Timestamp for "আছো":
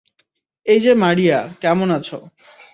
1.91-2.17